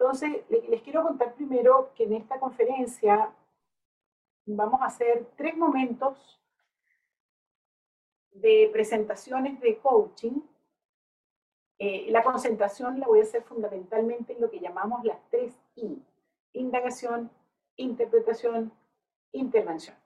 [0.00, 3.30] Entonces, les quiero contar primero que en esta conferencia
[4.46, 6.40] vamos a hacer tres momentos
[8.30, 10.40] de presentaciones de coaching.
[11.78, 16.02] Eh, la concentración la voy a hacer fundamentalmente en lo que llamamos las tres I,
[16.54, 17.30] indagación,
[17.76, 18.72] interpretación,
[19.32, 19.96] intervención.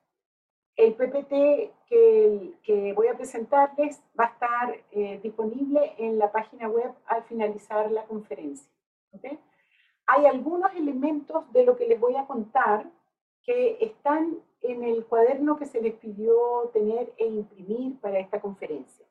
[0.75, 6.93] El PPT que, voy a presentarles va a estar eh, disponible en la página web
[7.07, 8.69] al finalizar la conferencia.
[9.13, 9.39] ¿okay?
[10.07, 12.91] Hay algunos elementos de lo que les voy a contar
[13.43, 19.05] que están en el cuaderno que se les pidió tener e imprimir para esta conferencia.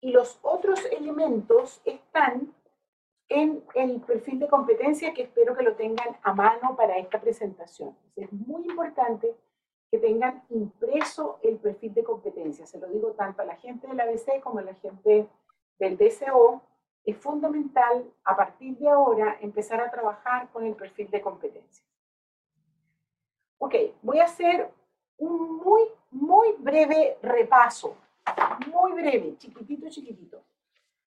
[0.00, 2.52] Y los otros elementos están
[3.28, 7.96] en el perfil de competencia que espero que lo tengan a mano para esta presentación.
[8.16, 9.34] Es muy importante
[9.90, 12.66] que tengan impreso el perfil de competencia.
[12.66, 15.28] Se lo digo tanto a la gente del ABC como a la gente
[15.78, 16.62] del DCO.
[17.04, 21.84] Es fundamental a partir de ahora empezar a trabajar con el perfil de competencia.
[23.58, 24.70] Ok, voy a hacer
[25.18, 27.96] un muy, muy breve repaso.
[28.72, 30.42] Muy breve, chiquitito, chiquitito.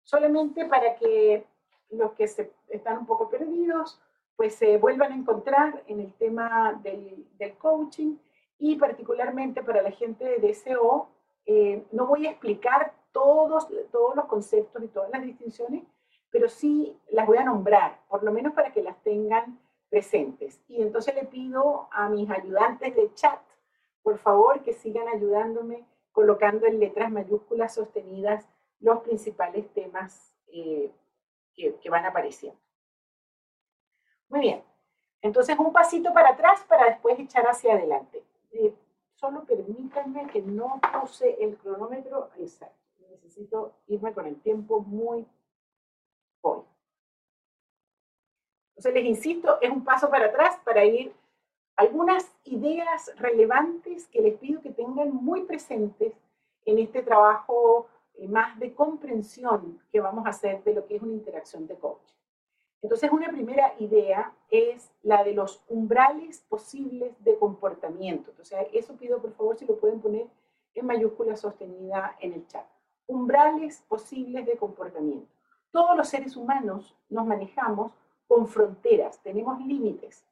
[0.02, 1.44] Solamente para que
[1.90, 4.00] los que se, están un poco perdidos,
[4.36, 8.16] pues se vuelvan a encontrar en el tema del, del coaching
[8.58, 11.08] y particularmente para la gente de DSO,
[11.46, 15.84] eh, no voy a explicar todos, todos los conceptos y todas las distinciones,
[16.30, 20.60] pero sí las voy a nombrar, por lo menos para que las tengan presentes.
[20.66, 23.40] Y entonces le pido a mis ayudantes de chat,
[24.02, 28.46] por favor, que sigan ayudándome colocando en letras mayúsculas sostenidas
[28.80, 30.90] los principales temas eh,
[31.54, 32.58] que, van apareciendo.
[34.28, 34.64] Muy bien,
[35.22, 38.24] entonces un pasito para atrás para después echar hacia adelante.
[38.50, 38.74] Eh,
[39.14, 42.83] solo permítanme que no puse el cronómetro exacto.
[43.24, 45.26] Necesito irme con el tiempo muy
[46.42, 46.62] hoy.
[48.76, 51.12] Entonces les insisto, es un paso para atrás para ir
[51.76, 56.12] algunas ideas relevantes que les pido que tengan muy presentes
[56.66, 61.02] en este trabajo eh, más de comprensión que vamos a hacer de lo que es
[61.02, 62.14] una interacción de coaching.
[62.82, 68.30] Entonces, una primera idea es la de los umbrales posibles de comportamiento.
[68.30, 70.26] Entonces, eso pido por favor si lo pueden poner
[70.74, 72.66] en mayúscula sostenida en el chat.
[73.06, 75.32] Umbrales posibles de comportamiento.
[75.70, 77.92] Todos los seres humanos nos manejamos
[78.26, 80.24] con fronteras, tenemos límites,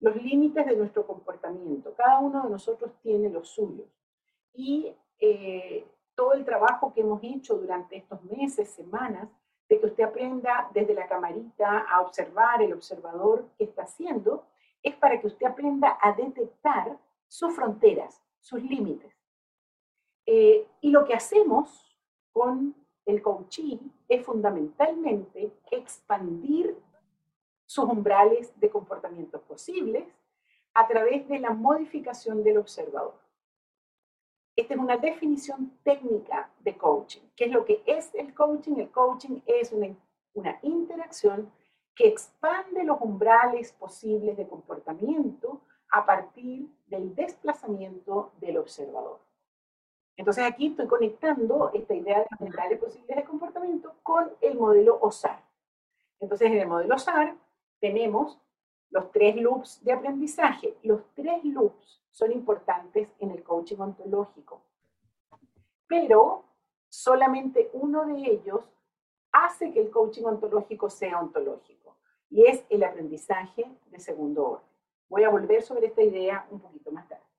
[0.00, 1.94] los límites de nuestro comportamiento.
[1.94, 3.88] Cada uno de nosotros tiene los suyos.
[4.52, 9.28] Y eh, todo el trabajo que hemos hecho durante estos meses, semanas,
[9.68, 14.44] de que usted aprenda desde la camarita a observar el observador que está haciendo,
[14.82, 16.98] es para que usted aprenda a detectar
[17.28, 19.14] sus fronteras, sus límites.
[20.26, 21.89] Eh, y lo que hacemos
[22.32, 22.74] con
[23.06, 26.76] el coaching es fundamentalmente expandir
[27.66, 30.04] sus umbrales de comportamientos posibles
[30.74, 33.14] a través de la modificación del observador.
[34.56, 37.22] Esta es una definición técnica de coaching.
[37.34, 38.76] ¿Qué es lo que es el coaching?
[38.76, 39.96] El coaching es una,
[40.34, 41.50] una interacción
[41.94, 45.60] que expande los umbrales posibles de comportamiento
[45.92, 49.20] a partir del desplazamiento del observador.
[50.20, 54.98] Entonces aquí estoy conectando esta idea de los umbrales posibles de comportamiento con el modelo
[55.00, 55.42] OSAR.
[56.20, 57.34] Entonces en el modelo OSAR
[57.80, 58.38] tenemos
[58.90, 60.76] los tres loops de aprendizaje.
[60.82, 64.60] Los tres loops son importantes en el coaching ontológico,
[65.86, 66.44] pero
[66.90, 68.60] solamente uno de ellos
[69.32, 71.96] hace que el coaching ontológico sea ontológico,
[72.28, 74.68] y es el aprendizaje de segundo orden.
[75.08, 77.29] Voy a volver sobre esta idea un poquito más tarde.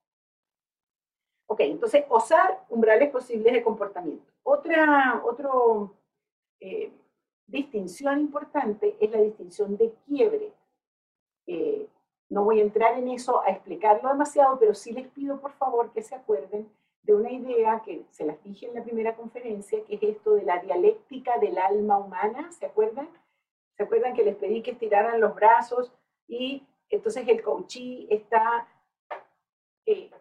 [1.52, 4.32] Ok, entonces, osar umbrales posibles de comportamiento.
[4.42, 5.94] Otra otro,
[6.62, 6.94] eh,
[7.46, 10.54] distinción importante es la distinción de quiebre.
[11.48, 11.90] Eh,
[12.30, 15.92] no voy a entrar en eso a explicarlo demasiado, pero sí les pido por favor
[15.92, 16.72] que se acuerden
[17.04, 20.44] de una idea que se las dije en la primera conferencia, que es esto de
[20.44, 23.10] la dialéctica del alma humana, ¿se acuerdan?
[23.76, 25.92] ¿Se acuerdan que les pedí que estiraran los brazos
[26.30, 28.70] y entonces el coachí está
[29.86, 30.12] eh,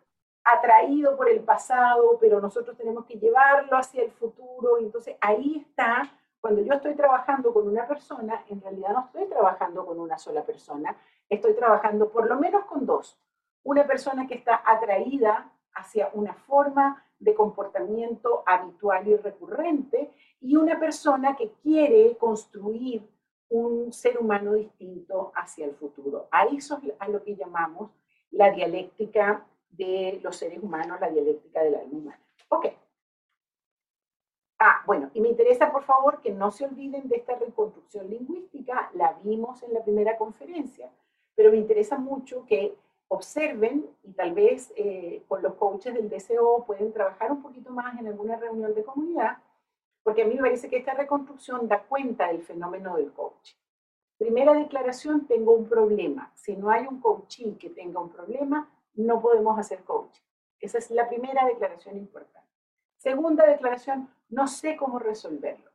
[0.53, 5.65] atraído por el pasado, pero nosotros tenemos que llevarlo hacia el futuro, y entonces ahí
[5.67, 6.11] está
[6.41, 10.43] cuando yo estoy trabajando con una persona, en realidad no estoy trabajando con una sola
[10.43, 10.97] persona,
[11.29, 13.19] estoy trabajando por lo menos con dos.
[13.63, 20.11] Una persona que está atraída hacia una forma de comportamiento habitual y recurrente
[20.41, 23.07] y una persona que quiere construir
[23.51, 26.29] un ser humano distinto hacia el futuro.
[26.31, 27.91] A eso es a lo que llamamos
[28.31, 32.21] la dialéctica de los seres humanos, la dialéctica del alma humana.
[32.49, 32.67] Ok.
[34.59, 38.91] Ah, bueno, y me interesa, por favor, que no se olviden de esta reconstrucción lingüística,
[38.95, 40.91] la vimos en la primera conferencia,
[41.35, 42.77] pero me interesa mucho que
[43.09, 47.99] observen y tal vez eh, con los coaches del DCO pueden trabajar un poquito más
[47.99, 49.39] en alguna reunión de comunidad,
[50.03, 53.57] porque a mí me parece que esta reconstrucción da cuenta del fenómeno del coaching.
[54.19, 56.31] Primera declaración, tengo un problema.
[56.35, 58.69] Si no hay un coaching que tenga un problema,
[59.01, 60.23] no podemos hacer coaching.
[60.61, 62.49] Esa es la primera declaración importante.
[62.97, 65.71] Segunda declaración, no sé cómo resolverlo.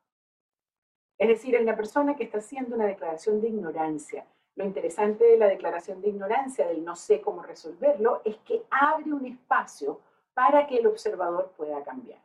[1.17, 4.27] Es decir, en la persona que está haciendo una declaración de ignorancia.
[4.55, 9.11] Lo interesante de la declaración de ignorancia, del no sé cómo resolverlo, es que abre
[9.11, 9.99] un espacio
[10.33, 12.21] para que el observador pueda cambiar.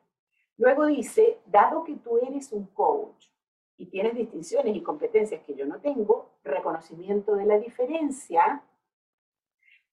[0.58, 3.28] Luego dice, dado que tú eres un coach
[3.76, 8.62] y tienes distinciones y competencias que yo no tengo, reconocimiento de la diferencia,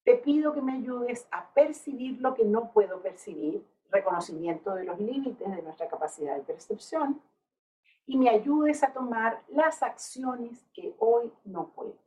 [0.08, 3.62] te pido que me ayudes a percibir lo que no puedo percibir
[3.92, 7.22] reconocimiento de los límites de nuestra capacidad de percepción
[8.06, 11.98] y me ayudes a tomar las acciones que hoy no puedo.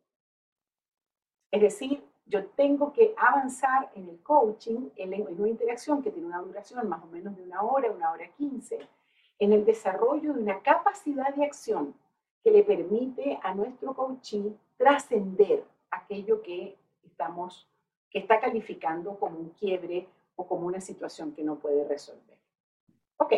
[1.50, 6.40] Es decir, yo tengo que avanzar en el coaching, en una interacción que tiene una
[6.40, 8.78] duración más o menos de una hora, una hora quince,
[9.38, 11.94] en el desarrollo de una capacidad de acción
[12.42, 17.66] que le permite a nuestro coaching trascender aquello que estamos,
[18.10, 20.08] que está calificando como un quiebre
[20.46, 22.38] como una situación que no puede resolver.
[23.16, 23.32] Ok,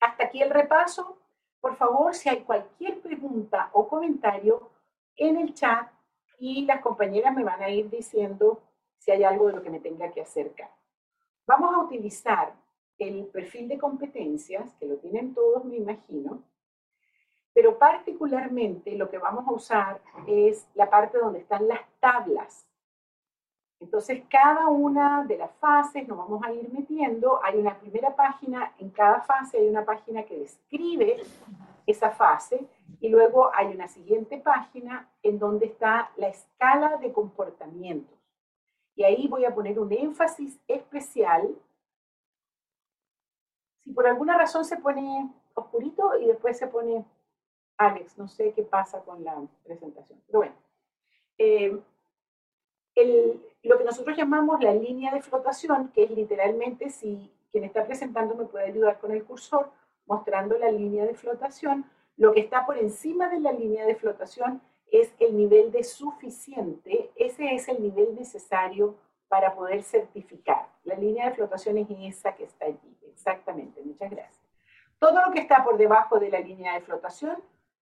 [0.00, 1.18] hasta aquí el repaso.
[1.60, 4.70] Por favor, si hay cualquier pregunta o comentario
[5.16, 5.90] en el chat
[6.38, 8.62] y las compañeras me van a ir diciendo
[8.98, 10.70] si hay algo de lo que me tenga que acercar.
[11.46, 12.52] Vamos a utilizar
[12.98, 16.42] el perfil de competencias, que lo tienen todos, me imagino,
[17.52, 22.67] pero particularmente lo que vamos a usar es la parte donde están las tablas
[23.80, 27.42] entonces, cada una de las fases nos vamos a ir metiendo.
[27.44, 31.16] Hay una primera página, en cada fase hay una página que describe
[31.86, 32.66] esa fase
[33.00, 38.18] y luego hay una siguiente página en donde está la escala de comportamientos.
[38.96, 41.54] Y ahí voy a poner un énfasis especial.
[43.84, 47.04] Si por alguna razón se pone oscurito y después se pone
[47.76, 50.20] Alex, no sé qué pasa con la presentación.
[50.26, 50.54] Pero bueno,
[51.38, 51.80] eh,
[53.68, 58.34] lo que nosotros llamamos la línea de flotación, que es literalmente si quien está presentando
[58.34, 59.70] me puede ayudar con el cursor,
[60.06, 61.84] mostrando la línea de flotación,
[62.16, 67.10] lo que está por encima de la línea de flotación es el nivel de suficiente,
[67.14, 68.96] ese es el nivel necesario
[69.28, 70.66] para poder certificar.
[70.84, 74.48] La línea de flotación es esa que está allí, exactamente, muchas gracias.
[74.98, 77.36] Todo lo que está por debajo de la línea de flotación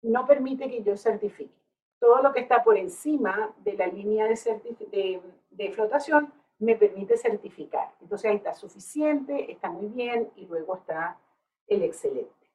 [0.02, 1.63] no permite que yo certifique
[2.04, 7.94] todo lo que está por encima de la línea de, de, flotación me permite certificar.
[8.02, 11.18] Entonces ahí está suficiente, está muy bien y luego está
[11.66, 12.50] el excelente.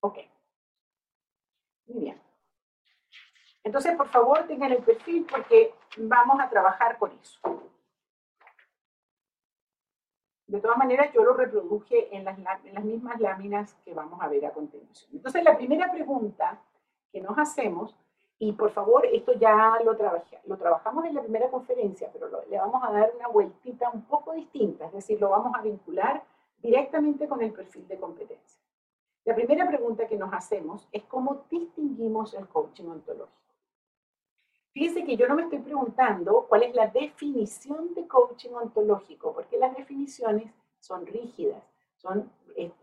[0.00, 0.18] Ok.
[1.86, 2.20] Muy bien.
[3.62, 7.62] Entonces, por favor, tengan el perfil porque vamos a trabajar con eso.
[10.48, 14.26] De todas maneras, yo lo reproduje en las, en las mismas láminas que vamos a
[14.26, 15.12] ver a continuación.
[15.14, 16.60] Entonces, la primera pregunta
[17.12, 17.94] que nos hacemos
[18.42, 19.92] y por favor, esto ya lo,
[20.46, 24.32] lo trabajamos en la primera conferencia, pero le vamos a dar una vueltita un poco
[24.32, 26.24] distinta, es decir, lo vamos a vincular
[26.56, 28.58] directamente con el perfil de competencia.
[29.26, 33.54] La primera pregunta que nos hacemos es cómo distinguimos el coaching ontológico.
[34.72, 39.58] Fíjense que yo no me estoy preguntando cuál es la definición de coaching ontológico, porque
[39.58, 41.62] las definiciones son rígidas,
[41.96, 42.32] son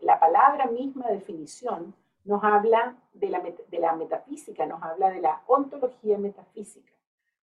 [0.02, 6.92] la palabra misma definición nos habla de la, metafísica, nos habla de la ontología metafísica.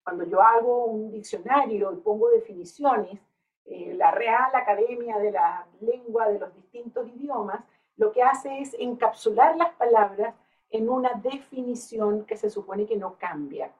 [0.03, 3.19] Cuando yo hago un diccionario y pongo definiciones,
[3.65, 7.63] eh, la Real Academia de la Lengua de los distintos idiomas,
[7.97, 10.35] lo que hace es encapsular las palabras
[10.69, 13.71] en una definición que se supone que no cambia.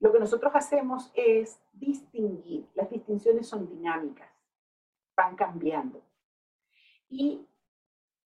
[0.00, 2.66] Lo que nosotros hacemos es distinguir.
[2.74, 4.28] Las distinciones son dinámicas,
[5.14, 6.02] van cambiando.
[7.08, 7.46] Y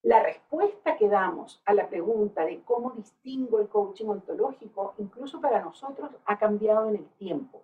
[0.05, 5.63] la respuesta que damos a la pregunta de cómo distingo el coaching ontológico, incluso para
[5.63, 7.63] nosotros, ha cambiado en el tiempo.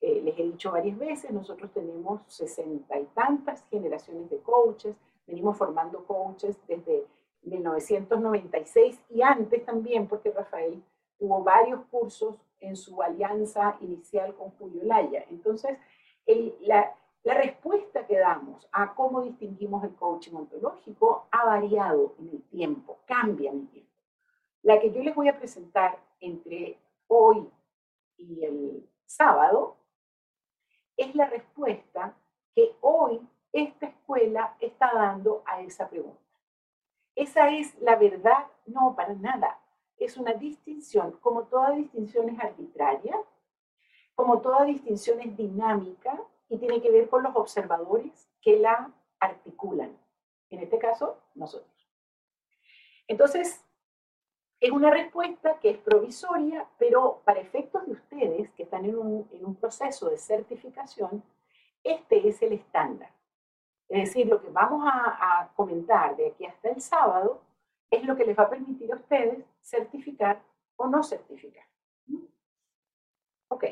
[0.00, 4.96] Eh, les he dicho varias veces, nosotros tenemos sesenta y tantas generaciones de coaches,
[5.28, 7.06] venimos formando coaches desde
[7.42, 10.82] 1996 y antes también, porque Rafael
[11.20, 15.24] tuvo varios cursos en su alianza inicial con Julio Laya.
[15.30, 15.78] Entonces,
[16.62, 22.42] la, la respuesta que damos a cómo distinguimos el coaching ontológico ha variado en el
[22.44, 23.90] tiempo, cambia en el tiempo.
[24.62, 27.50] La que yo les voy a presentar entre hoy
[28.18, 29.76] y el sábado
[30.98, 32.14] es la respuesta
[32.54, 36.20] que hoy esta escuela está dando a esa pregunta.
[37.14, 38.46] esa es la verdad.
[38.66, 39.60] No, para nada.
[39.96, 43.16] Es una distinción, como toda distinción es arbitraria,
[44.14, 49.96] como toda distinción es dinámica y tiene que ver con los observadores que la articulan.
[50.50, 51.70] En este caso, nosotros.
[53.08, 53.64] Entonces,
[54.60, 59.28] es una respuesta que es provisoria, pero para efectos de ustedes que están en un,
[59.32, 61.22] en un proceso de certificación,
[61.82, 63.10] este es el estándar.
[63.88, 67.40] Es decir, lo que vamos a, comentar de aquí hasta el sábado
[67.90, 70.42] es lo que les va a permitir a ustedes certificar
[70.76, 71.64] o no certificar.
[73.48, 73.64] Ok.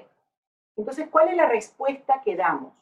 [0.77, 2.73] Entonces, ¿cuál es la respuesta que damos?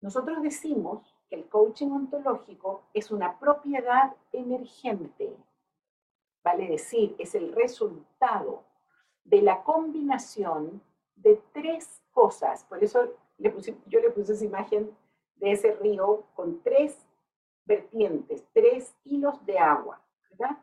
[0.00, 5.36] Nosotros decimos que el coaching ontológico es una propiedad emergente.
[6.44, 8.64] Vale decir, es el resultado
[9.24, 10.80] de la combinación
[11.16, 12.64] de tres cosas.
[12.64, 14.96] Por eso yo le puse esa imagen
[15.36, 17.06] de ese río con tres
[17.64, 20.00] vertientes, tres hilos de agua,
[20.30, 20.58] ¿verdad?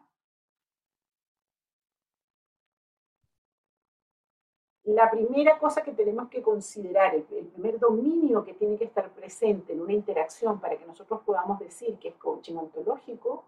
[4.86, 9.74] La primera cosa que tenemos que considerar, el, primer dominio que tiene que estar presente
[9.74, 13.46] en una interacción para que nosotros podamos decir que es coaching ontológico,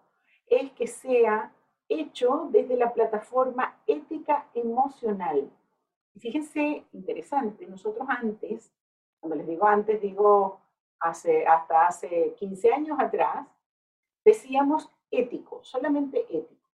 [0.48, 1.53] es que sea
[1.88, 5.50] hecho desde la plataforma ética emocional.
[6.17, 8.72] fíjense, interesante, nosotros antes
[9.20, 10.62] cuando les digo antes, digo
[11.00, 13.48] hasta hace 15 años atrás,
[14.25, 16.70] decíamos ético, solamente ético.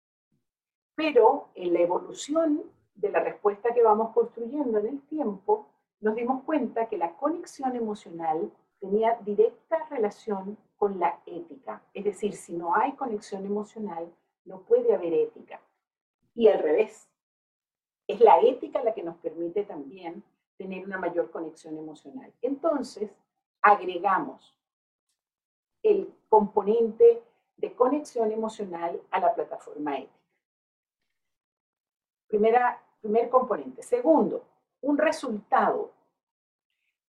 [0.95, 2.63] Pero en la evolución
[2.95, 5.67] de la respuesta que vamos construyendo en el tiempo,
[6.01, 11.83] nos dimos cuenta que la conexión emocional tenía directa relación con la ética.
[11.93, 14.11] Es decir, si no hay conexión emocional,
[14.45, 15.61] no puede haber ética.
[16.35, 17.09] Y al revés,
[18.07, 20.23] es la ética la que nos permite también
[20.57, 22.33] tener una mayor conexión emocional.
[22.43, 23.11] Entonces,
[23.63, 24.55] agregamos
[25.83, 27.23] el componente
[27.57, 30.20] de conexión emocional a la plataforma ética.
[32.31, 33.83] Primera, primer componente.
[33.83, 34.45] Segundo,
[34.83, 35.91] un resultado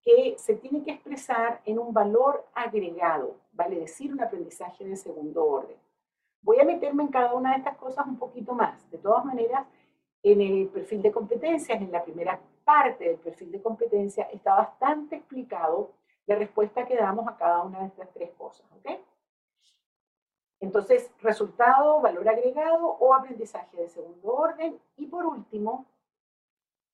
[0.01, 5.45] que se tiene que expresar en un valor agregado, vale decir, un aprendizaje de segundo
[5.45, 5.75] orden.
[6.41, 8.89] Voy a meterme en cada una de estas cosas un poquito más.
[8.91, 9.67] De todas maneras,
[10.23, 15.17] en el perfil de competencias, en la primera parte del perfil de competencia, está bastante
[15.17, 15.91] explicado
[16.27, 18.65] la respuesta que damos a cada una de estas tres cosas.
[18.77, 18.99] ¿ok?
[20.59, 24.79] Entonces, resultado, valor agregado o aprendizaje de segundo orden.
[24.97, 25.85] Y por último,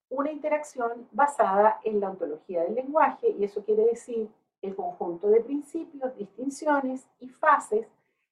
[0.09, 4.29] una interacción basada en la ontología del lenguaje, y eso quiere decir
[4.61, 7.87] el conjunto de principios, distinciones y fases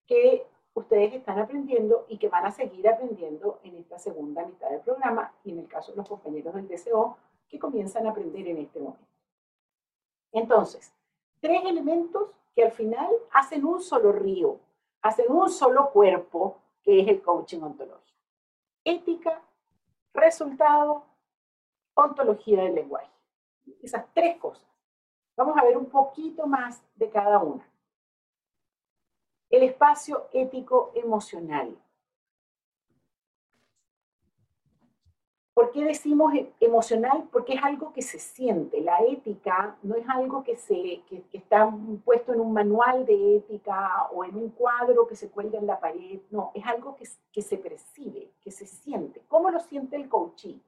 [0.06, 4.82] que ustedes están aprendiendo y que van a seguir aprendiendo en esta segunda mitad del
[4.82, 8.58] programa y en el caso de los compañeros del DCO que comienzan a aprender en
[8.58, 9.06] este momento.
[10.32, 10.92] Entonces,
[11.40, 14.60] tres elementos que al final hacen un solo río,
[15.04, 18.18] hacen un solo cuerpo, que es el coaching ontológico.
[18.84, 19.42] Ética,
[20.14, 21.06] resultado,
[21.94, 23.12] ontología del lenguaje.
[23.82, 24.68] Esas tres cosas.
[25.36, 27.68] Vamos a ver un poquito más de cada una.
[29.50, 31.78] El espacio ético emocional.
[35.54, 37.28] ¿Por qué decimos e-, emocional?
[37.32, 38.82] Porque es algo que se siente.
[38.82, 41.72] La ética no es algo que, se, que, está
[42.04, 45.80] puesto en un manual de ética o en un cuadro que se cuelga en la
[45.80, 46.22] pared.
[46.32, 49.22] No, es algo que, que se percibe, que se siente.
[49.28, 50.60] ¿Cómo lo siente el coaching?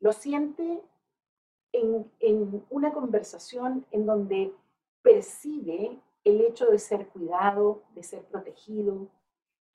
[0.00, 0.82] Lo siente
[1.72, 4.54] en, en una conversación en donde
[5.02, 9.08] percibe el hecho de ser cuidado, de ser protegido,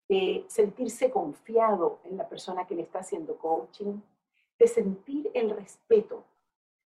[0.08, 4.00] de sentirse confiado en la persona que le está haciendo coaching,
[4.58, 6.24] de sentir el respeto,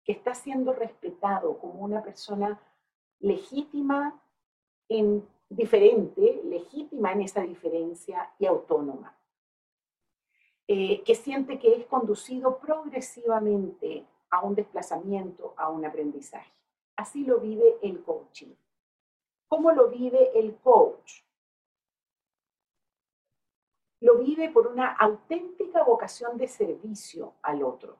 [0.03, 2.59] que está siendo respetado como una persona
[3.19, 4.19] legítima
[4.89, 9.15] en diferente, legítima en esa diferencia y autónoma,
[10.67, 16.51] eh, que siente que es conducido progresivamente a un desplazamiento, a un aprendizaje.
[16.95, 18.53] Así lo vive el coaching.
[19.47, 21.21] ¿Cómo lo vive el coach?
[24.03, 27.95] Lo vive por una auténtica vocación de servicio al otro.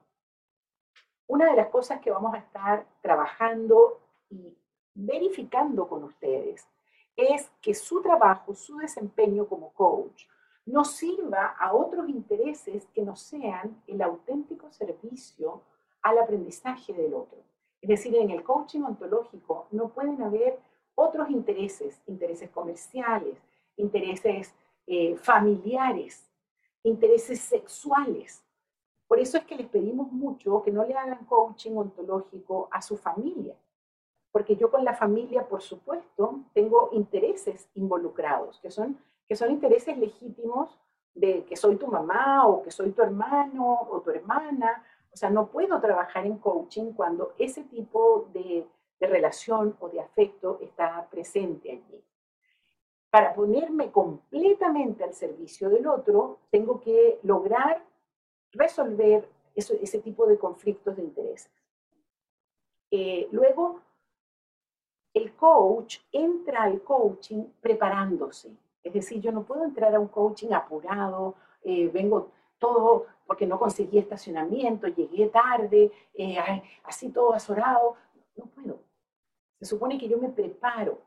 [1.27, 4.53] Una de las cosas que vamos a estar trabajando y
[4.93, 6.67] verificando con ustedes
[7.15, 10.25] es que su trabajo, su desempeño como coach,
[10.65, 15.61] no sirva a otros intereses que no sean el auténtico servicio
[16.01, 17.37] al aprendizaje del otro.
[17.79, 20.59] Es decir, en el coaching ontológico no pueden haber
[20.95, 23.37] otros intereses, intereses comerciales,
[23.77, 24.53] intereses
[24.87, 26.29] eh, familiares,
[26.83, 28.43] intereses sexuales.
[29.07, 32.97] Por eso es que les pedimos mucho que no le hagan coaching ontológico a su
[32.97, 33.55] familia,
[34.31, 38.97] porque yo con la familia, por supuesto, tengo intereses involucrados, que son,
[39.27, 40.77] que son intereses legítimos
[41.13, 44.83] de que soy tu mamá o que soy tu hermano o tu hermana.
[45.13, 48.67] O sea, no puedo trabajar en coaching cuando ese tipo de,
[48.99, 52.03] de relación o de afecto está presente allí.
[53.13, 57.85] Para ponerme completamente al servicio del otro, tengo que lograr
[58.53, 61.51] resolver ese tipo de conflictos de intereses.
[62.89, 63.81] Eh, luego,
[65.13, 68.49] el coach entra al coaching preparándose.
[68.81, 73.59] Es decir, yo no puedo entrar a un coaching apurado, eh, vengo todo porque no
[73.59, 76.35] conseguí estacionamiento, llegué tarde, eh,
[76.83, 77.95] así todo azorado.
[78.35, 78.79] No puedo.
[79.59, 80.99] Se supone que yo me preparo,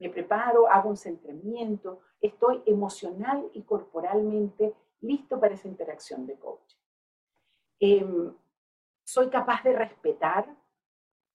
[0.00, 6.78] me preparo, hago un centramiento, estoy emocional y corporalmente listo para esa interacción de coaching.
[7.78, 8.34] Em,
[9.04, 10.46] soy capaz de respetar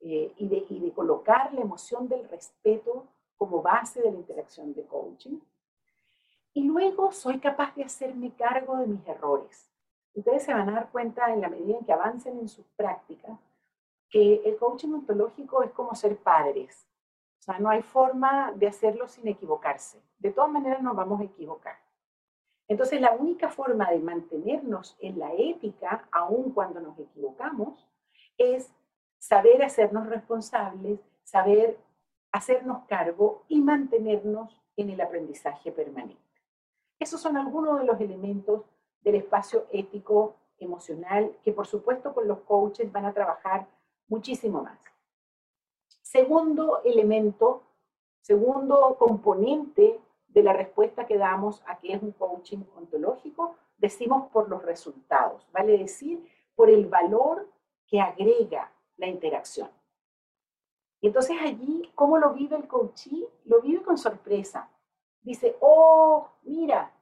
[0.01, 3.07] eh, y, de, y de colocar la emoción del respeto
[3.37, 5.39] como base de la interacción de coaching.
[6.53, 9.69] Y luego soy capaz de hacerme cargo de mis errores.
[10.13, 13.37] Ustedes se van a dar cuenta en la medida en que avancen en sus prácticas
[14.09, 16.87] que el coaching ontológico es como ser padres.
[17.45, 20.01] Sea, no hay forma de hacerlo sin equivocarse.
[20.17, 21.77] De todas maneras nos vamos a equivocar.
[22.67, 27.87] Entonces, la única forma de mantenernos en la ética, aun cuando nos equivocamos,
[28.39, 28.73] es
[29.19, 31.77] saber hacernos responsables, saber
[32.31, 36.17] hacernos cargo y mantenernos en el aprendizaje permanente.
[36.97, 38.63] Esos son algunos de los elementos
[39.01, 43.67] del espacio ético emocional que por supuesto con los coaches van a trabajar
[44.07, 44.79] muchísimo más.
[46.15, 47.63] Segundo elemento,
[48.21, 54.47] segundo componente de la respuesta que damos a que es un coaching ontológico, decimos por
[54.47, 57.49] los resultados, vale decir, por el valor
[57.85, 59.69] que agrega la interacción.
[61.01, 63.27] Y entonces allí, ¿cómo lo vive el coachee?
[63.43, 64.69] Lo vive con sorpresa.
[65.21, 66.93] Dice, oh, mira,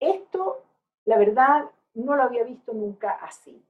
[0.00, 0.64] esto,
[1.04, 3.62] la verdad, no lo había visto nunca así.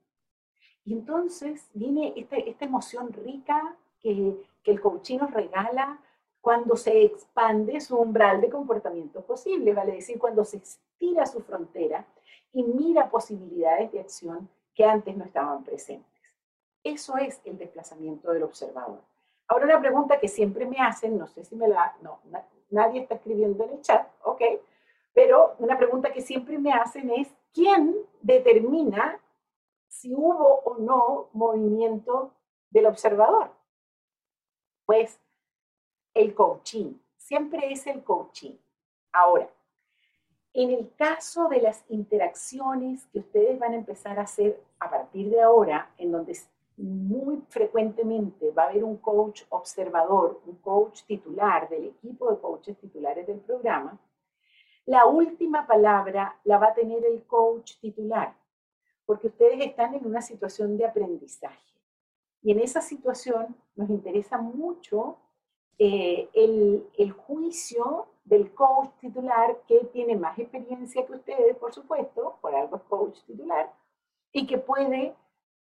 [0.85, 4.35] Y entonces viene esta, esta emoción rica que,
[4.65, 5.99] el coachí nos regala
[6.41, 12.05] cuando se expande su umbral de comportamiento posible, vale decir, cuando se estira su frontera
[12.53, 16.05] y mira posibilidades de acción que antes no estaban presentes.
[16.83, 19.01] Eso es el desplazamiento del observador.
[19.47, 22.19] Ahora una pregunta que siempre me hacen, no sé si me la, no,
[22.69, 24.41] nadie está escribiendo en el chat, ok,
[25.13, 29.19] pero una pregunta que siempre me hacen es, ¿quién determina
[29.87, 32.31] si hubo o no movimiento
[32.69, 33.58] del observador?
[34.89, 35.21] Pues
[36.15, 38.55] el coaching, siempre es el coaching.
[39.11, 39.47] Ahora,
[40.51, 45.29] en el caso de las interacciones que ustedes van a empezar a hacer a partir
[45.29, 46.35] de ahora, en donde
[46.77, 52.75] muy frecuentemente va a haber un coach observador, un coach titular del equipo de coaches
[52.79, 53.95] titulares del programa,
[54.87, 58.35] la última palabra la va a tener el coach titular,
[59.05, 61.68] porque ustedes están en una situación de aprendizaje.
[62.41, 65.17] Y en esa situación nos interesa mucho
[65.77, 72.37] eh, el, el juicio del coach titular que tiene más experiencia que ustedes, por supuesto,
[72.41, 73.73] por algo es coach titular,
[74.31, 75.15] y que puede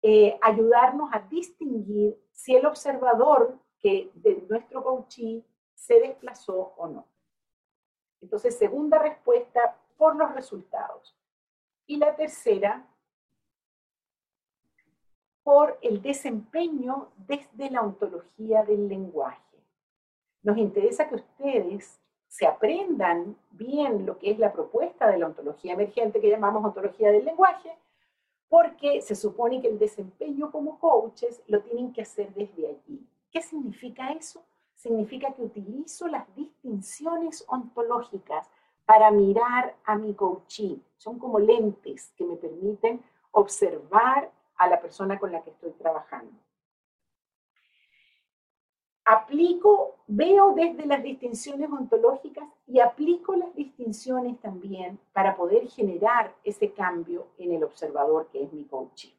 [0.03, 5.45] eh, ayudarnos a distinguir si el observador que de nuestro coachee
[5.75, 7.07] se desplazó o no.
[8.21, 11.17] Entonces, segunda respuesta, por los resultados.
[11.87, 12.87] Y la tercera,
[15.43, 19.41] por el desempeño desde la ontología del lenguaje.
[20.43, 25.75] Nos interesa que ustedes se aprendan bien lo que es la propuesta de la ontología
[25.75, 27.77] emergente que llamamos ontología del lenguaje
[28.49, 33.07] porque se supone que el desempeño como coaches lo tienen que hacer desde allí.
[33.31, 34.45] ¿Qué significa eso?
[34.75, 38.47] Significa que utilizo las distinciones ontológicas
[38.85, 40.77] para mirar a mi coaching.
[40.99, 44.31] Son como lentes que me permiten observar
[44.63, 46.33] a la persona con la que estoy trabajando
[49.05, 56.73] aplico, veo desde las distinciones ontológicas y aplico las distinciones también para poder generar ese
[56.73, 59.13] cambio en el observador que es mi coaching.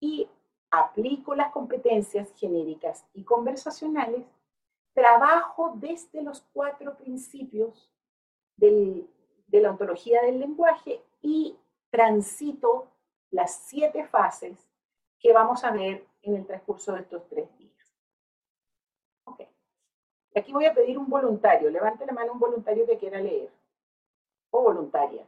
[0.00, 0.28] Y
[0.70, 4.24] aplico las competencias genéricas y conversacionales,
[4.94, 7.90] trabajo desde los cuatro principios
[8.56, 9.06] de
[9.50, 11.56] la ontología del lenguaje y
[11.90, 12.89] transito
[13.30, 14.68] las siete fases
[15.18, 17.70] que vamos a ver en el transcurso de estos tres días.
[20.34, 21.70] Aquí voy a pedir un voluntario.
[21.70, 23.50] Levante la mano un voluntario que quiera leer.
[24.50, 25.26] O voluntaria.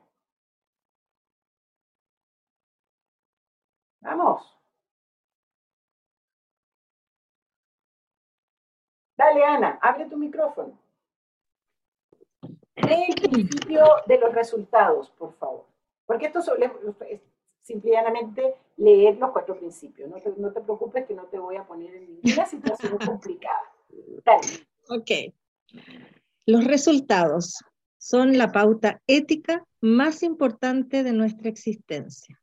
[4.01, 4.59] Vamos.
[9.17, 10.79] Dale, Ana, abre tu micrófono.
[12.75, 15.67] Lee el principio de los resultados, por favor.
[16.07, 16.49] Porque esto es
[17.63, 20.11] simplemente leer los cuatro principios.
[20.11, 23.73] No te, no te preocupes que no te voy a poner en ninguna situación complicada.
[24.25, 24.67] Dale.
[24.89, 25.35] Ok.
[26.47, 27.59] Los resultados
[27.99, 32.39] son la pauta ética más importante de nuestra existencia.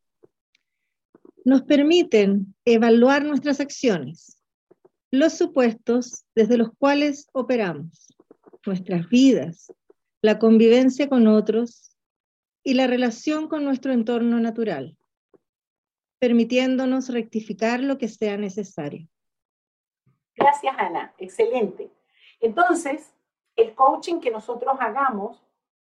[1.43, 4.41] Nos permiten evaluar nuestras acciones,
[5.11, 8.15] los supuestos desde los cuales operamos,
[8.65, 9.73] nuestras vidas,
[10.21, 11.95] la convivencia con otros
[12.63, 14.97] y la relación con nuestro entorno natural,
[16.19, 19.07] permitiéndonos rectificar lo que sea necesario.
[20.35, 21.13] Gracias, Ana.
[21.17, 21.91] Excelente.
[22.39, 23.13] Entonces,
[23.55, 25.43] el coaching que nosotros hagamos,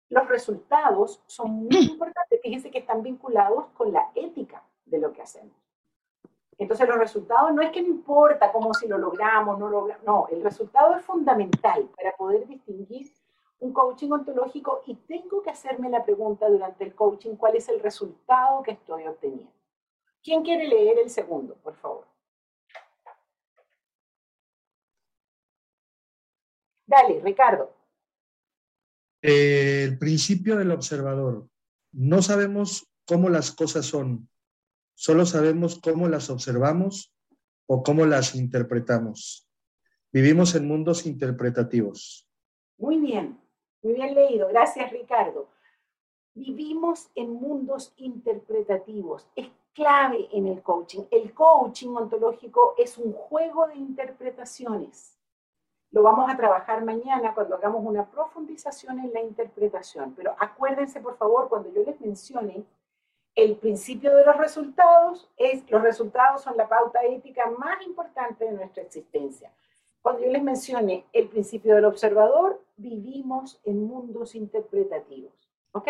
[0.09, 2.39] los resultados son muy importantes.
[2.41, 5.55] Fíjense que están vinculados con la ética de lo que hacemos.
[6.57, 10.05] Entonces, los resultados no es que no importa cómo si lo logramos, no lo logramos.
[10.05, 13.11] No, el resultado es fundamental para poder distinguir
[13.59, 17.79] un coaching ontológico y tengo que hacerme la pregunta durante el coaching, ¿cuál es el
[17.79, 19.56] resultado que estoy obteniendo?
[20.27, 22.05] ¿Quién quiere leer el segundo, por favor?
[26.85, 27.73] Dale, Ricardo.
[29.21, 31.47] Eh, el principio del observador.
[31.93, 34.27] No sabemos cómo las cosas son,
[34.95, 37.15] solo sabemos cómo las observamos
[37.65, 39.47] o cómo las interpretamos.
[40.11, 42.27] Vivimos en mundos interpretativos.
[42.77, 43.39] Muy bien.
[43.81, 45.47] Muy bien leído, gracias Ricardo.
[46.33, 51.03] Vivimos en mundos interpretativos, es clave en el coaching.
[51.11, 55.15] El coaching ontológico es un juego de interpretaciones.
[55.91, 61.15] Lo vamos a trabajar mañana cuando hagamos una profundización en la interpretación, pero acuérdense por
[61.17, 62.65] favor cuando yo les mencione
[63.35, 68.53] el principio de los resultados, es, los resultados son la pauta ética más importante de
[68.53, 69.53] nuestra existencia.
[70.01, 75.33] Cuando yo les mencione el principio del observador, vivimos en mundos interpretativos.
[75.73, 75.87] ¿Ok?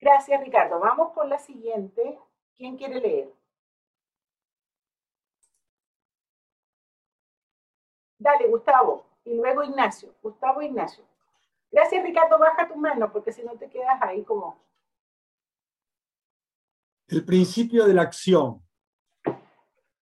[0.00, 0.78] Gracias, Ricardo.
[0.78, 2.16] Vamos con la siguiente.
[2.58, 3.32] ¿Quién quiere leer?
[8.18, 9.06] Dale, Gustavo.
[9.24, 10.12] Y luego Ignacio.
[10.20, 11.04] Gustavo Ignacio.
[11.70, 12.38] Gracias, Ricardo.
[12.38, 14.60] Baja tu mano porque si no te quedas ahí como...
[17.06, 18.60] El principio de la acción.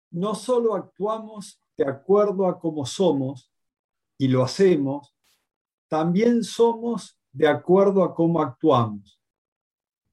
[0.09, 3.51] No solo actuamos de acuerdo a cómo somos,
[4.17, 5.15] y lo hacemos,
[5.87, 9.19] también somos de acuerdo a cómo actuamos.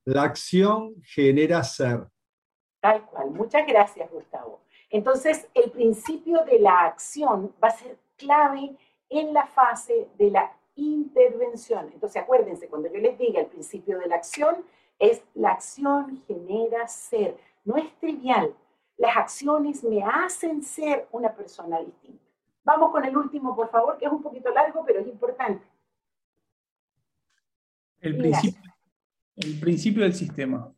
[0.05, 2.09] La acción genera ser.
[2.81, 3.31] Tal cual.
[3.31, 4.61] Muchas gracias, Gustavo.
[4.91, 8.77] Entonces, el principio de la acción va a ser clave
[9.11, 11.91] en la fase de la intervención.
[11.93, 14.65] Entonces, acuérdense, cuando yo les diga el principio de la acción,
[14.99, 17.37] es la acción genera ser.
[17.65, 18.55] No es trivial
[18.99, 22.23] las acciones me hacen ser una persona distinta.
[22.65, 25.65] Vamos con el último, por favor, que es un poquito largo, pero es importante.
[28.01, 28.63] El principio,
[29.37, 30.73] el principio del sistema.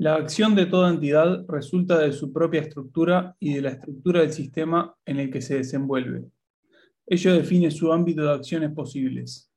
[0.00, 4.32] La acción de toda entidad resulta de su propia estructura y de la estructura del
[4.32, 6.30] sistema en el que se desenvuelve.
[7.04, 9.50] Ello define su ámbito de acciones posibles.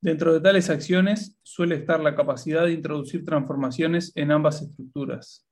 [0.00, 5.46] Dentro de tales acciones suele estar la capacidad de introducir transformaciones en ambas estructuras.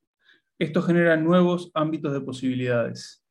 [0.58, 3.24] Esto genera nuevos ámbitos de posibilidades.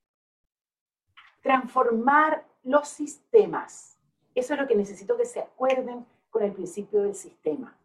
[1.41, 3.99] Transformar los sistemas.
[4.33, 7.77] Eso es lo que necesito que se acuerden con el principio del sistema.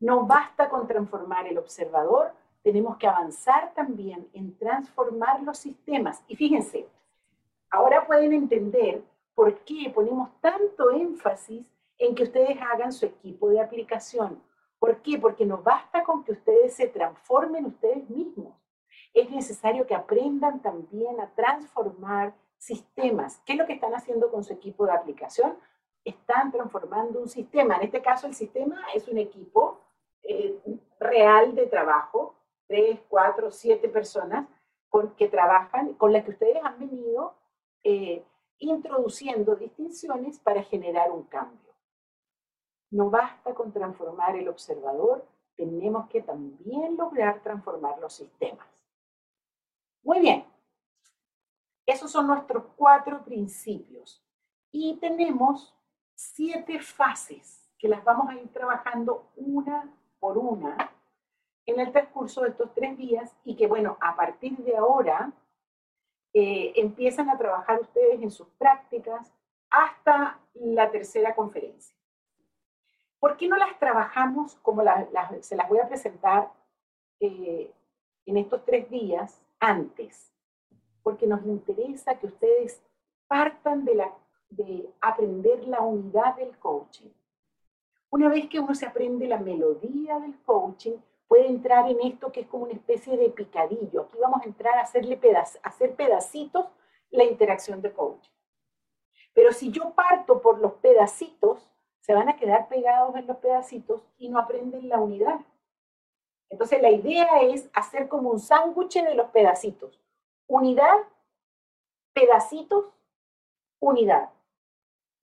[0.00, 2.32] No basta con transformar el observador,
[2.62, 6.22] tenemos que avanzar también en transformar los sistemas.
[6.26, 6.88] Y fíjense,
[7.70, 9.02] ahora pueden entender
[9.34, 11.66] por qué ponemos tanto énfasis
[11.98, 14.42] en que ustedes hagan su equipo de aplicación,
[14.78, 15.18] ¿Por qué?
[15.18, 18.54] Porque no basta con que ustedes se transformen ustedes mismos.
[19.14, 23.40] Es necesario que aprendan también a transformar sistemas.
[23.46, 25.56] ¿Qué es lo que están haciendo con su equipo de aplicación?
[26.04, 27.76] Están transformando un sistema.
[27.76, 29.80] En este caso, el sistema es un equipo
[30.28, 30.58] eh,
[30.98, 32.34] real de trabajo,
[32.66, 34.48] tres, cuatro, siete personas
[34.88, 37.34] con, que trabajan, con las que ustedes han venido
[37.82, 38.24] eh,
[38.58, 41.74] introduciendo distinciones para generar un cambio.
[42.90, 48.66] No basta con transformar el observador, tenemos que también lograr transformar los sistemas.
[50.02, 50.44] Muy bien.
[51.86, 54.22] Esos son nuestros cuatro principios.
[54.70, 55.74] Y tenemos
[56.14, 59.92] siete fases que las vamos a ir trabajando una
[60.26, 60.90] por una
[61.66, 65.30] en el transcurso de estos tres días y que, bueno, a partir de ahora
[66.34, 69.32] eh, empiezan a trabajar ustedes en sus prácticas
[69.70, 71.94] hasta la tercera conferencia.
[73.20, 74.82] ¿Por qué no las trabajamos como
[75.42, 76.50] se las voy a presentar
[77.20, 77.70] eh,
[78.24, 80.32] en estos tres días antes?
[81.04, 82.82] Porque nos interesa que ustedes
[83.28, 84.10] partan de
[84.50, 87.10] de aprender la unidad del coaching.
[88.16, 90.96] Una vez que uno se aprende la melodía del coaching,
[91.28, 94.04] puede entrar en esto que es como una especie de picadillo.
[94.04, 95.20] Aquí vamos a entrar a, hacerle
[95.62, 96.64] hacer pedacitos
[97.10, 98.32] la interacción de coaching.
[99.34, 104.02] Pero si yo parto por los pedacitos, se van a quedar pegados en los pedacitos
[104.16, 105.40] y no aprenden la unidad.
[106.48, 110.00] Entonces la idea es hacer como un sándwich de los pedacitos.
[110.46, 111.00] Unidad,
[112.14, 112.86] pedacitos,
[113.78, 114.30] unidad.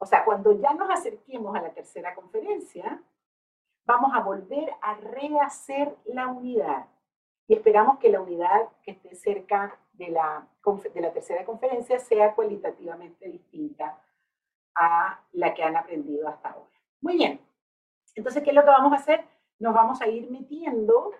[0.02, 3.00] O sea, cuando ya nos acerquemos a la tercera conferencia,
[3.84, 6.88] vamos a volver a rehacer la unidad.
[7.46, 10.48] Y esperamos que la unidad que esté cerca de la,
[10.92, 13.96] de la tercera conferencia sea cualitativamente distinta
[14.74, 16.80] a la que han aprendido hasta ahora.
[17.00, 17.40] Muy bien.
[18.16, 19.24] Entonces, ¿qué es lo que vamos a hacer?
[19.60, 21.12] Nos vamos a ir metiendo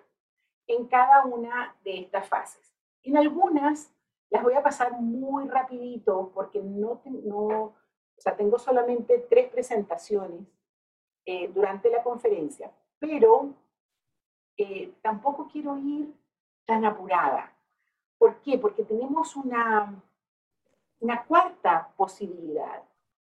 [0.67, 2.75] en cada una de estas fases.
[3.01, 3.93] En algunas
[4.29, 7.75] las voy a pasar muy rapidito porque no, no
[8.17, 10.41] o sea, tengo solamente tres presentaciones
[11.25, 13.53] eh, durante la conferencia, pero
[14.57, 16.13] eh, tampoco quiero ir
[16.65, 17.55] tan apurada.
[18.17, 18.57] ¿Por qué?
[18.57, 20.01] Porque tenemos una,
[20.99, 22.83] una cuarta posibilidad,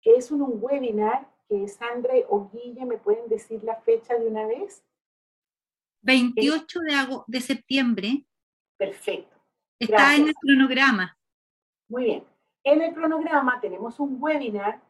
[0.00, 4.26] que es un, un webinar que Sandra o Guille me pueden decir la fecha de
[4.26, 4.84] una vez.
[6.02, 8.26] 28 de, de septiembre.
[8.76, 9.36] Perfecto.
[9.78, 11.16] Está en el cronograma.
[11.88, 12.24] Muy bien.
[12.64, 14.80] En el cronograma tenemos un webinar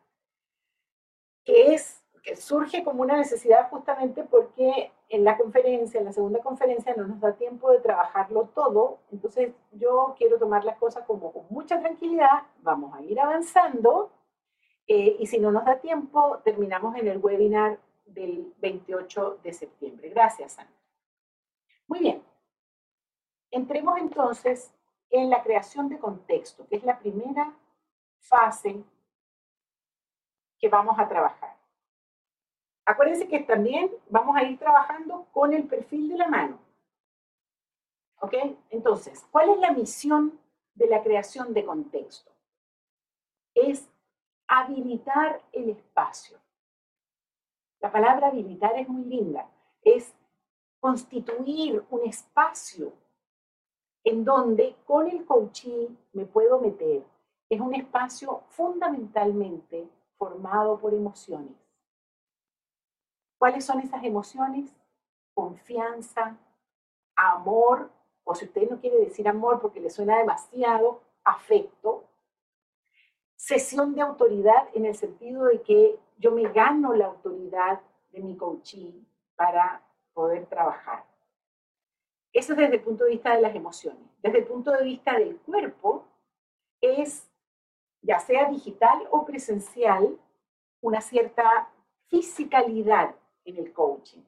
[1.45, 6.41] que es que surge como una necesidad justamente porque en la conferencia, en la segunda
[6.41, 8.99] conferencia, no nos da tiempo de trabajarlo todo.
[9.11, 14.11] Entonces yo quiero tomar las cosas como con mucha tranquilidad, vamos a ir avanzando
[14.87, 20.09] eh, y si no nos da tiempo, terminamos en el webinar del 28 de septiembre.
[20.09, 20.75] Gracias, Sandra.
[21.87, 22.23] Muy bien.
[23.51, 24.73] Entremos entonces
[25.11, 27.55] en la creación de contexto, que es la primera
[28.21, 28.83] fase
[30.59, 31.57] que vamos a trabajar.
[32.85, 36.59] Acuérdense que también vamos a ir trabajando con el perfil de la mano.
[38.21, 38.35] ¿Ok?
[38.71, 40.41] Entonces, ¿cuál es la misión
[40.75, 42.33] de la creación de contexto?
[43.55, 43.89] Es
[44.47, 46.39] habilitar el espacio.
[47.81, 49.49] La palabra habilitar es muy linda.
[49.83, 50.15] Es
[50.81, 52.93] constituir un espacio
[54.09, 57.03] en donde con el coaching me puedo meter.
[57.51, 61.53] Es un espacio fundamentalmente formado por emociones.
[63.37, 64.75] ¿Cuáles son esas emociones?
[65.35, 66.39] Confianza,
[67.17, 67.91] amor,
[68.25, 72.05] o si usted no quiere decir amor porque le suena demasiado, afecto,
[73.39, 78.37] Sesión de autoridad en el sentido de que yo me gano la autoridad de mi
[78.37, 79.05] coaching
[79.37, 79.81] para
[80.13, 81.05] poder trabajar.
[82.39, 84.01] Eso es desde el punto de vista de las emociones.
[84.23, 86.07] Desde el punto de vista del cuerpo,
[86.81, 87.29] es,
[88.01, 90.17] ya sea digital o presencial,
[90.81, 91.69] una cierta
[92.07, 94.21] fisicalidad en el coaching.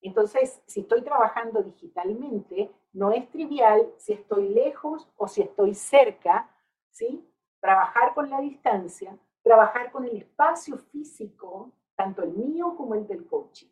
[0.00, 6.48] Entonces, si estoy trabajando digitalmente, no es trivial si estoy lejos o si estoy cerca,
[6.90, 7.28] ¿sí?
[7.58, 13.26] trabajar con la distancia, trabajar con el espacio físico, tanto el mío como el del
[13.26, 13.66] coaching.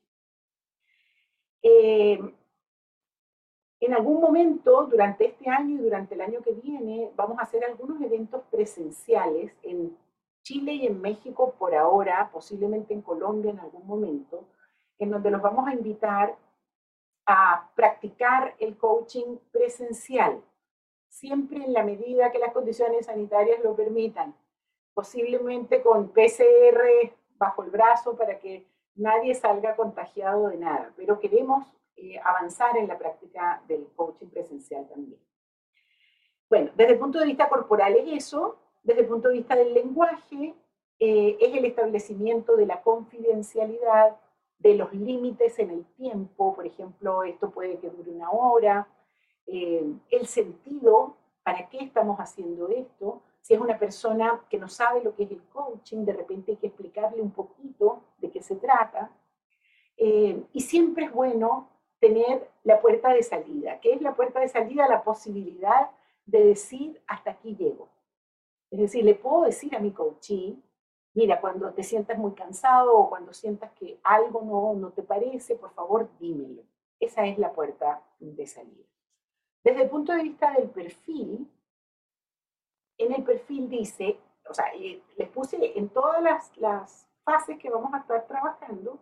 [1.63, 2.35] Eh,
[3.81, 7.65] en algún momento, durante este año y durante el año que viene, vamos a hacer
[7.65, 9.97] algunos eventos presenciales en
[10.43, 14.45] Chile y en México por ahora, posiblemente en Colombia en algún momento,
[14.99, 16.37] en donde los vamos a invitar
[17.27, 20.43] a practicar el coaching presencial
[21.09, 24.35] siempre en la medida que las condiciones sanitarias lo permitan,
[24.95, 31.67] posiblemente con PCR bajo el brazo para que nadie salga contagiado de nada, pero queremos
[32.01, 35.21] eh, avanzar en la práctica del coaching presencial también.
[36.49, 39.75] Bueno, desde el punto de vista corporal es eso, desde el punto de vista del
[39.75, 40.55] lenguaje
[40.99, 44.17] eh, es el establecimiento de la confidencialidad,
[44.59, 48.89] de los límites en el tiempo, por ejemplo, esto puede que dure una hora,
[49.47, 53.23] eh, el sentido, para qué estamos haciendo esto.
[53.41, 56.57] Si es una persona que no sabe lo que es el coaching, de repente hay
[56.59, 59.11] que explicarle un poquito de qué se trata.
[59.97, 63.81] Eh, y siempre es bueno tener la puerta de salida.
[63.81, 64.89] ¿Qué es la puerta de salida?
[64.89, 65.91] La posibilidad
[66.27, 67.89] de decir hasta aquí llego.
[68.71, 70.57] Es decir, le puedo decir a mi coaching,
[71.15, 75.57] mira, cuando te sientas muy cansado o cuando sientas que algo no, no te parece,
[75.57, 76.63] por favor, dímelo.
[77.01, 78.85] Esa es la puerta de salida.
[79.65, 81.51] Desde el punto de vista del perfil,
[82.99, 87.93] en el perfil dice, o sea, les puse en todas las, las fases que vamos
[87.95, 88.99] a estar trabajando,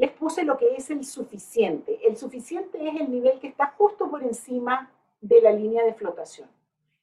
[0.00, 2.00] les puse lo que es el suficiente.
[2.02, 6.48] El suficiente es el nivel que está justo por encima de la línea de flotación.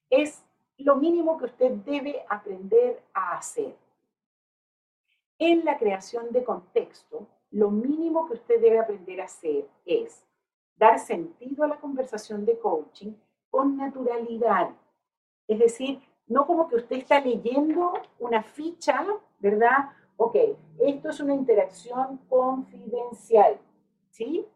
[0.09, 0.43] Es
[0.79, 3.75] lo mínimo que usted debe aprender a hacer.
[5.37, 10.25] En la creación de contexto, lo mínimo que usted debe aprender a hacer es
[10.75, 13.13] dar sentido a la conversación de coaching
[13.51, 14.71] con naturalidad.
[15.47, 19.05] Es decir, no como que usted está leyendo una ficha,
[19.37, 19.91] ¿verdad?
[20.17, 20.35] Ok,
[20.79, 23.59] esto es una interacción confidencial,
[24.09, 24.47] ¿sí?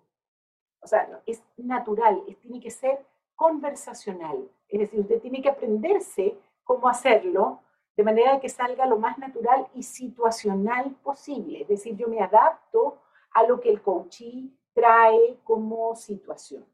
[0.81, 4.49] O sea, es natural, tiene que ser conversacional.
[4.67, 7.59] Es decir, usted tiene que aprenderse cómo hacerlo
[7.95, 11.61] de manera que salga lo más natural y situacional posible.
[11.61, 12.97] Es decir, yo me adapto
[13.31, 16.65] a lo que el coachee trae como situación.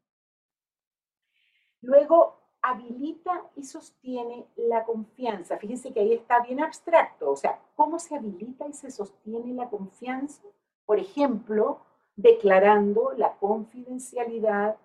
[1.82, 2.37] Luego,
[2.70, 5.56] habilita y sostiene la confianza.
[5.58, 9.68] Fíjense que ahí está bien abstracto, o sea, ¿cómo se habilita y se sostiene la
[9.68, 10.42] confianza?
[10.84, 11.80] Por ejemplo,
[12.16, 14.76] declarando la confidencialidad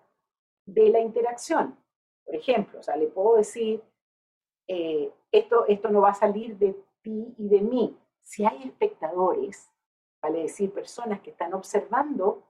[0.66, 1.76] de la interacción.
[2.24, 3.82] Por ejemplo, o sea, le puedo decir,
[4.68, 7.98] eh, esto, esto no va a salir de ti y de mí.
[8.22, 9.70] Si hay espectadores,
[10.22, 12.42] vale decir, personas que están observando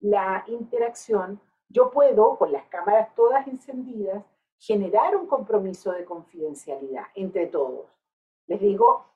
[0.00, 4.24] la interacción, yo puedo, con las cámaras todas encendidas,
[4.58, 7.86] generar un compromiso de confidencialidad entre todos.
[8.46, 9.06] Les digo,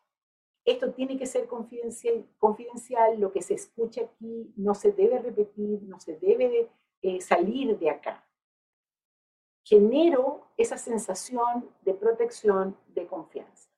[0.64, 5.98] esto tiene que ser confidencial, lo que se escucha aquí no se debe repetir, no
[5.98, 6.70] se debe
[7.02, 8.24] eh, salir de acá.
[9.64, 13.70] Genero esa sensación de protección, de confianza.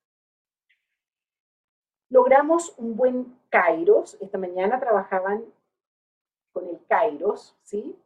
[2.10, 4.16] Logramos un buen Kairos.
[4.20, 5.44] Esta mañana trabajaban
[6.52, 7.98] con el Kairos, ¿sí?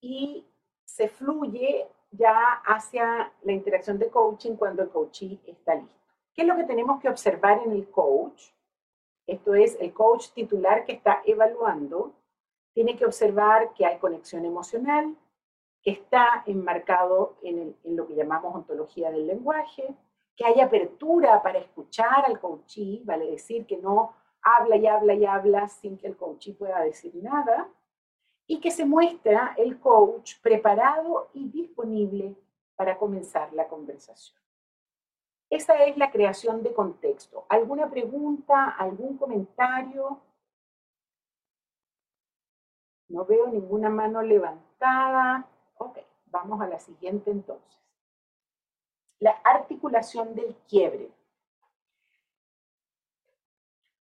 [0.00, 0.46] Y
[0.84, 5.94] se fluye ya hacia la interacción de coaching cuando el coachee está listo.
[6.34, 8.50] ¿Qué es lo que tenemos que observar en el coach?
[9.26, 12.14] Esto es el coach titular que está evaluando.
[12.72, 15.16] Tiene que observar que hay conexión emocional,
[15.82, 19.94] que está enmarcado en, lo que llamamos ontología del lenguaje,
[20.36, 25.24] que hay apertura para escuchar al coachee, vale decir que no habla y habla y
[25.24, 27.68] habla sin que el coachee pueda decir nada,
[28.46, 32.36] y que se muestra el coach preparado y disponible
[32.76, 34.38] para comenzar la conversación.
[35.50, 37.46] Esa es la creación de contexto.
[37.48, 40.20] ¿Alguna pregunta, algún comentario?
[43.08, 45.46] No veo ninguna mano levantada.
[45.78, 47.80] Ok, vamos a la siguiente entonces.
[49.20, 51.10] La articulación del quiebre.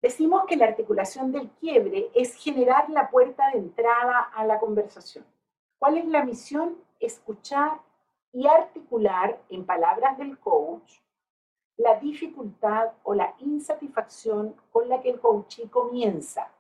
[0.00, 5.24] Decimos que la articulación del quiebre es generar la puerta de entrada a la conversación.
[5.78, 6.76] ¿Cuál es la misión?
[7.00, 7.80] Escuchar
[8.32, 11.00] y articular, en palabras del coach,
[11.76, 16.52] la dificultad o la insatisfacción con la que el coachee comienza.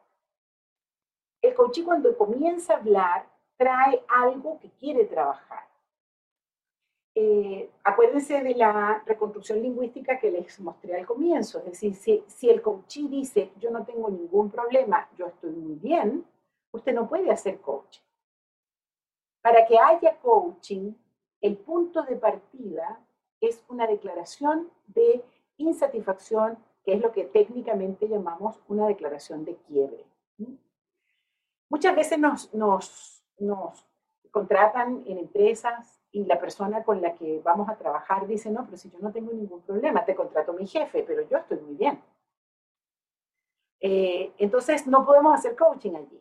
[1.40, 5.67] El coachee cuando comienza a hablar trae algo que quiere trabajar.
[7.20, 12.62] Eh, acuérdense de la reconstrucción lingüística que les mostré al comienzo, es decir, si, el
[12.62, 16.24] coachee dice yo no tengo ningún problema, yo estoy muy bien,
[16.70, 18.02] usted no puede hacer coaching.
[19.42, 20.92] Para que haya coaching,
[21.40, 23.04] el punto de partida
[23.40, 25.24] es una declaración de
[25.56, 30.04] insatisfacción, que es lo que técnicamente llamamos una declaración de quiebre.
[31.68, 32.16] Muchas veces
[32.52, 33.88] nos
[34.30, 38.76] contratan en empresas y la persona con la que vamos a trabajar dice, no, pero
[38.76, 42.02] si yo no tengo ningún problema, te contrato mi jefe, pero yo estoy muy bien.
[43.80, 46.20] Eh, entonces, no podemos hacer coaching allí.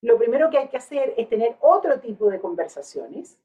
[0.00, 3.38] Lo primero que hay que hacer es tener otro tipo de conversaciones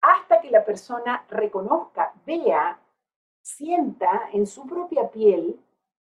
[0.00, 2.80] hasta que la persona reconozca, vea,
[3.42, 5.60] sienta en su propia piel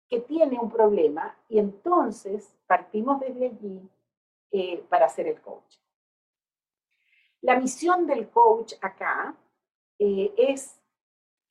[0.09, 3.89] que tiene un problema y entonces partimos desde allí
[4.51, 5.86] eh, para hacer el coaching.
[7.47, 9.33] La misión del coach acá
[9.99, 10.81] eh, es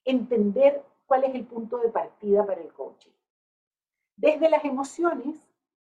[0.05, 3.13] entender cuál es el punto de partida para el coaching.
[4.15, 5.39] Desde las emociones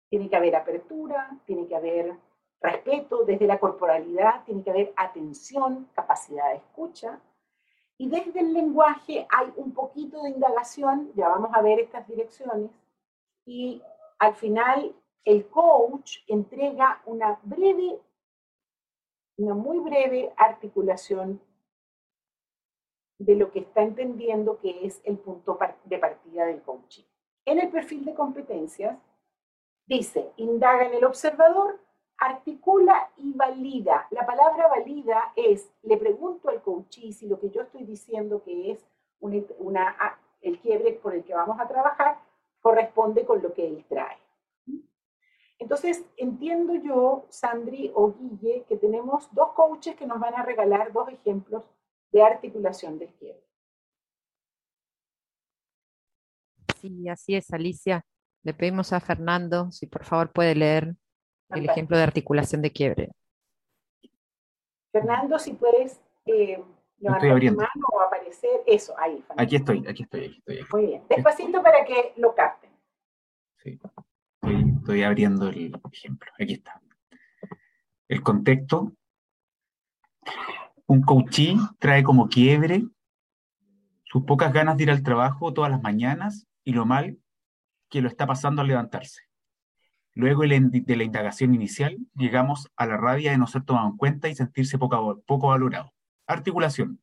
[0.08, 2.16] tiene que haber apertura, tiene que haber
[2.62, 7.20] respeto, desde la corporalidad tiene que haber atención, capacidad de escucha,
[7.98, 12.70] y desde el lenguaje hay un poquito de indagación, ya vamos a ver estas direcciones,
[13.44, 13.82] y
[14.18, 18.00] al final el coach entrega una breve
[19.36, 21.40] una muy breve articulación
[23.18, 27.04] de lo que está entendiendo que es el punto de partida del coaching.
[27.44, 28.98] En el perfil de competencias
[29.86, 31.80] dice, indaga en el observador,
[32.18, 34.06] articula y valida.
[34.10, 38.72] La palabra valida es, le pregunto al coachee si lo que yo estoy diciendo que
[38.72, 38.86] es
[39.20, 42.18] una, el quiebre por el que vamos a trabajar
[42.60, 44.18] corresponde con lo que él trae.
[45.58, 50.92] Entonces, entiendo yo, Sandri o Guille, que tenemos dos coaches que nos van a regalar
[50.92, 51.64] dos ejemplos
[52.12, 53.42] de articulación de quiebre.
[56.80, 58.04] Sí, así es, Alicia.
[58.42, 60.94] Le pedimos a Fernando si por favor puede leer
[61.50, 63.12] el ejemplo de articulación de quiebre.
[64.92, 66.62] Fernando, si puedes eh,
[66.98, 68.62] levantar tu mano o aparecer.
[68.66, 69.24] Eso, ahí.
[69.36, 70.66] Aquí estoy, aquí estoy, aquí estoy.
[70.72, 71.02] Muy bien.
[71.08, 72.70] Despacito para que lo capten.
[73.58, 73.78] Sí.
[74.46, 76.30] Estoy, abriendo el ejemplo.
[76.38, 76.80] Aquí está.
[78.08, 78.92] El contexto.
[80.86, 82.84] Un coachí trae como quiebre
[84.04, 87.18] sus pocas ganas de ir al trabajo todas las mañanas y lo mal
[87.90, 89.22] que lo está pasando al levantarse.
[90.14, 94.28] Luego de la indagación inicial, llegamos a la rabia de no ser tomado en cuenta
[94.28, 95.92] y sentirse poco, poco valorado.
[96.26, 97.00] Articulación.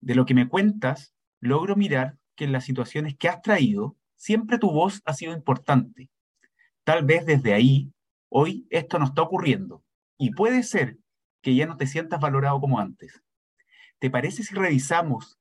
[0.00, 4.58] De lo que me cuentas, logro mirar que en las situaciones que has traído, siempre
[4.58, 6.10] tu voz ha sido importante.
[6.84, 7.92] Tal vez desde ahí,
[8.28, 9.82] hoy esto no está ocurriendo.
[10.18, 10.98] Y puede ser
[11.42, 13.22] que ya no te sientas valorado como antes.
[13.98, 15.38] ¿Te parece si revisamos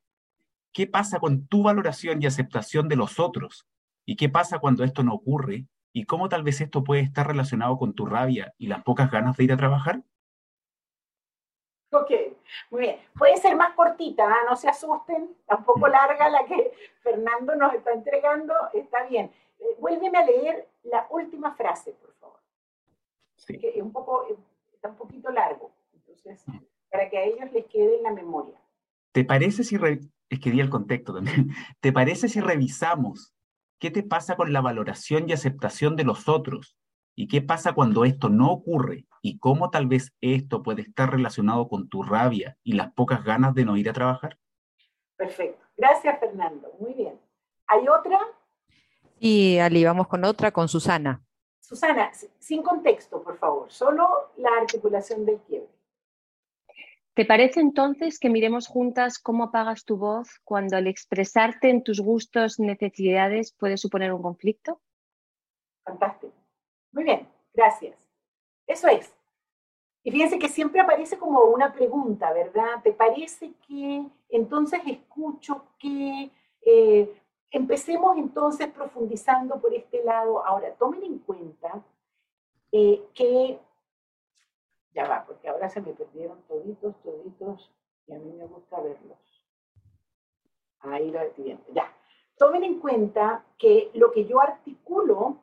[0.72, 3.68] qué pasa con tu valoración y aceptación de los otros?
[4.06, 7.78] ¿Y qué pasa cuando esto no ocurre y cómo tal vez esto puede estar relacionado
[7.78, 10.04] con tu rabia y las pocas ganas de ir a trabajar?
[11.92, 12.12] Ok,
[12.70, 13.00] muy bien.
[13.18, 14.40] Puede ser más cortita, ¿ah?
[14.50, 15.92] no se asusten, tampoco mm.
[15.92, 19.32] larga la que Fernando nos está entregando, está bien.
[19.60, 22.40] Eh, vuélveme a leer la última frase, por favor.
[23.36, 23.60] Sí.
[23.62, 24.26] es un poco,
[24.74, 26.58] está un poquito largo, entonces, mm.
[26.90, 28.60] para que a ellos les quede en la memoria.
[29.12, 29.76] ¿Te parece si,
[30.30, 31.50] es que di el contexto también,
[31.82, 33.34] ¿te parece si revisamos
[33.84, 36.78] ¿Qué te pasa con la valoración y aceptación de los otros?
[37.16, 39.06] ¿Y qué pasa cuando esto no ocurre?
[39.22, 43.54] ¿Y cómo tal vez esto puede estar relacionado con tu rabia y las pocas ganas
[43.54, 44.38] de no ir a trabajar?
[45.16, 45.64] Perfecto.
[45.78, 46.72] Gracias, Fernando.
[46.80, 47.20] Muy bien.
[47.68, 48.20] ¿Hay otra?
[49.20, 51.24] Sí, Ali, vamos con otra, con Susana.
[51.62, 55.70] Susana, sin contexto, por favor, solo la articulación del quiebre.
[57.16, 62.02] ¿Te parece entonces que miremos juntas cómo apagas tu voz cuando al expresarte en tus
[62.02, 64.82] gustos, necesidades puede suponer un conflicto?
[65.86, 66.34] Fantástico.
[66.94, 67.98] Muy bien, gracias.
[68.68, 69.12] Eso es.
[70.04, 72.82] Y fíjense que siempre aparece como una pregunta, ¿verdad?
[72.84, 76.30] ¿Te parece que entonces escucho que
[76.62, 80.46] eh, empecemos entonces profundizando por este lado?
[80.46, 81.84] Ahora, tomen en cuenta
[82.72, 83.60] eh, que
[84.94, 87.72] ya va, porque ahora se me perdieron toditos, toditos,
[88.06, 89.18] y a mí me gusta verlos.
[90.82, 91.92] Ahí lo viendo, ya.
[92.38, 95.38] Tomen en cuenta que lo que yo articulo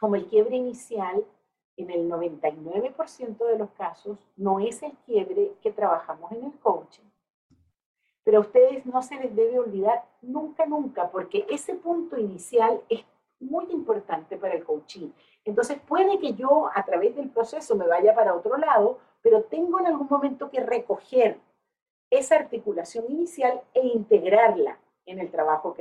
[0.00, 1.24] como el quiebre inicial,
[1.76, 7.04] en el 99% de los casos, no es el quiebre que trabajamos en el coaching.
[8.24, 13.04] Pero a ustedes no se les debe olvidar nunca, nunca, porque ese punto inicial es
[13.40, 15.10] muy importante para el coaching.
[15.44, 19.80] Entonces puede que yo a través del proceso me vaya para otro lado, pero tengo
[19.80, 21.38] en algún momento que recoger
[22.10, 25.78] esa articulación inicial e integrarla en el trabajo que